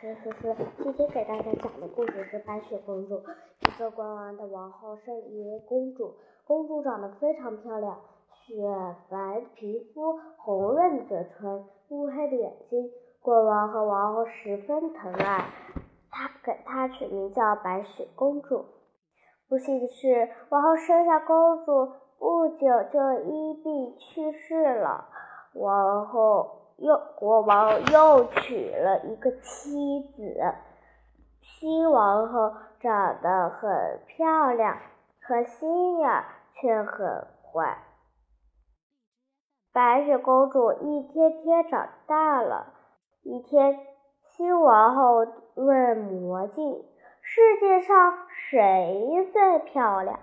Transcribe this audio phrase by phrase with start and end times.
[0.00, 3.20] 是思思，今天给大家讲的故事是白雪公主。
[3.60, 6.14] 一个国王的王后生一位公主，
[6.46, 7.98] 公主长得非常漂亮，
[8.30, 8.54] 雪
[9.10, 12.90] 白皮肤，红润嘴唇，乌黑的眼睛。
[13.20, 15.44] 国王和王后十分疼爱
[16.10, 18.64] 她，给她取名叫白雪公主。
[19.50, 25.08] 不幸的是，王后生下公主不久就因病去世了。
[25.52, 26.56] 王后。
[26.80, 30.54] 又国王又娶了一个妻子，
[31.42, 34.78] 新王后长得很漂亮，
[35.20, 36.24] 可心眼
[36.54, 37.76] 却很坏。
[39.74, 42.72] 白雪公主一天天长大了。
[43.22, 43.78] 一天，
[44.34, 45.26] 新王后
[45.56, 46.82] 问魔镜
[47.20, 50.18] ：“世界上谁最漂亮？”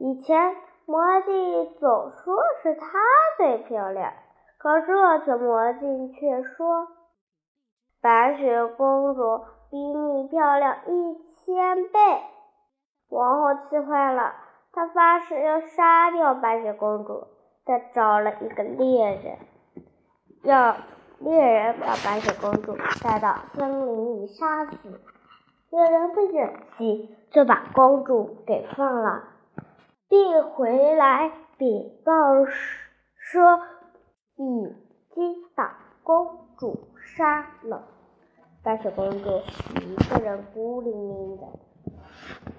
[0.00, 0.56] 以前，
[0.86, 2.98] 魔镜总说是她
[3.36, 4.14] 最漂亮。
[4.58, 6.88] 可这次魔镜却说
[8.02, 9.40] ：“白雪公主
[9.70, 11.98] 比你漂亮一千倍。”
[13.08, 14.34] 王后气坏了，
[14.72, 17.28] 她发誓要杀掉白雪公主。
[17.64, 19.38] 她找了一个猎人，
[20.42, 20.74] 让
[21.20, 25.00] 猎人把白雪公主带到森林里杀死。
[25.70, 29.22] 猎人不忍心，就把公主给放了，
[30.08, 32.12] 并回来禀报
[32.44, 33.60] 说。
[34.38, 34.74] 已
[35.10, 37.88] 经把公主杀了。
[38.62, 39.42] 白雪公主
[39.82, 41.46] 一个人孤零零的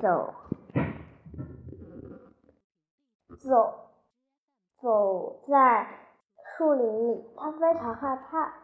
[0.00, 0.34] 走，
[3.38, 3.74] 走，
[4.80, 5.88] 走在
[6.56, 7.24] 树林里。
[7.36, 8.54] 她非常害怕。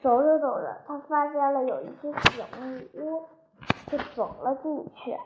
[0.00, 3.22] 走着走着，她发现了有一间小木屋，
[3.86, 5.18] 就走了进去。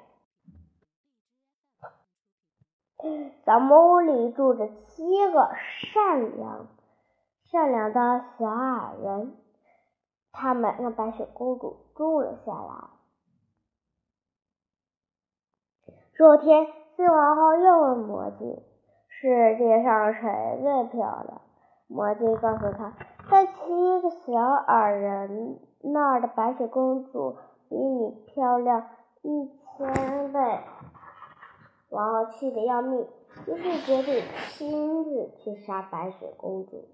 [3.44, 5.50] 小木屋里住着七个
[5.92, 6.66] 善良。
[7.50, 9.34] 善良的小矮人，
[10.32, 12.90] 他们让白雪公主住了下来。
[16.12, 18.62] 这天，新王后又问魔镜
[19.08, 21.40] ：“世界上谁最漂亮？”
[21.88, 22.92] 魔镜告诉她
[23.30, 23.52] ：“在七
[24.02, 24.34] 个小
[24.66, 27.38] 矮人那儿的白雪公主
[27.70, 28.90] 比你漂亮
[29.22, 30.40] 一千倍。”
[31.88, 33.08] 王后气得要命，
[33.46, 36.84] 于是决定亲自去杀白雪公主。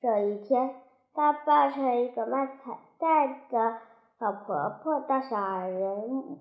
[0.00, 0.76] 这一天，
[1.12, 3.76] 她扮成一个卖彩带的
[4.18, 6.38] 老婆婆，到小矮人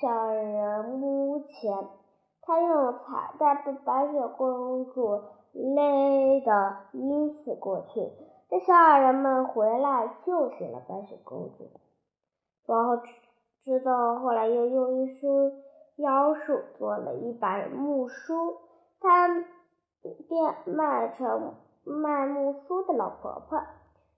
[0.00, 1.88] 小矮人屋前。
[2.40, 8.12] 她用彩带把白雪公主勒得晕死过去。
[8.48, 11.68] 等小矮人们回来，救醒了白雪公主。
[12.66, 13.02] 王后
[13.64, 15.52] 知道，后来又用一束
[15.96, 18.58] 妖术做了一把木梳，
[19.00, 19.26] 她
[20.28, 21.54] 便卖成。
[21.84, 23.62] 卖木梳的老婆婆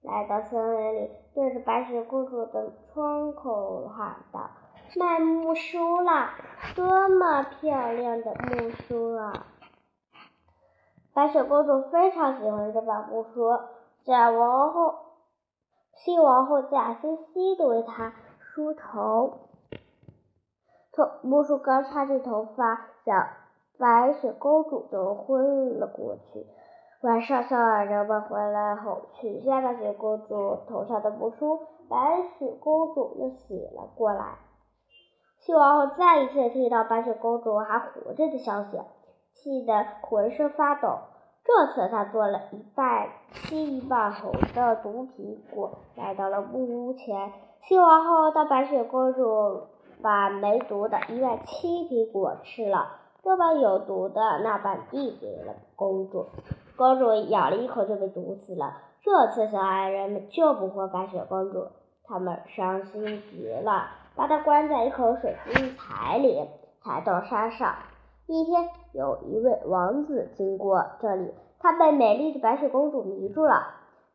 [0.02, 4.50] 来到森林里，对着白雪公主的窗口喊道
[4.96, 6.34] ：“卖木梳啦！
[6.76, 9.46] 多么漂亮的木梳啊！”
[11.12, 13.50] 白雪公主非常喜欢这把木梳，
[14.04, 14.94] 假王后、
[15.94, 19.48] 新王后假惺惺的为她梳头，
[20.92, 23.12] 头木梳刚插进头发，小
[23.76, 26.46] 白雪公主就昏了过去。
[27.06, 34.38] 晚上，小矮人们回来后，取下白雪公主头上的木梳，白雪公主又醒了过来。
[35.38, 38.80] 新王后再一次听到白雪公主还活着的消息，
[39.32, 40.98] 气得浑身发抖。
[41.44, 47.32] 这次，她做了一半青一半红的毒苹果，来到了木屋前。
[47.60, 49.62] 新王后让白雪公主
[50.02, 52.88] 把没毒的一半青苹果吃了，
[53.22, 56.26] 又把有毒的那半递给了公主。
[56.76, 58.74] 公主咬了一口就被毒死了。
[59.02, 61.68] 这次小矮人们救不活白雪公主，
[62.04, 66.48] 他们伤心极了，把她关在一口水晶彩里，
[66.82, 67.74] 抬到山上。
[68.26, 73.62] 一天，有一位王子经过这里，他被美丽的白雪公主迷住了，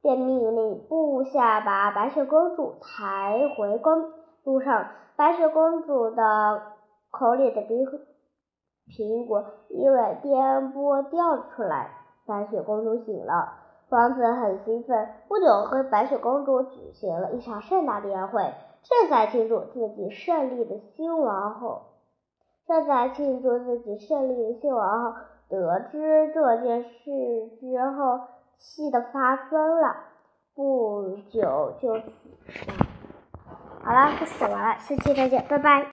[0.02, 4.12] 便命令部下把白雪公主抬回宫。
[4.44, 6.62] 路上，白雪公主的
[7.10, 7.86] 口里的冰
[8.88, 12.01] 苹果因为颠簸掉了出来。
[12.26, 13.54] 白雪公主醒了，
[13.90, 18.42] 王子很兴奋，不久和白雪公主举行了一场盛大的宴会。
[18.84, 21.84] 正在庆祝自己胜利的新王后，
[22.68, 25.20] 正在庆祝自己胜利的新王后
[25.50, 26.90] 得知这件事
[27.60, 28.22] 之后，
[28.54, 29.96] 气得发疯了，
[30.56, 32.74] 不久就死了。
[33.84, 35.86] 好了，故事完了，下期再见，拜拜。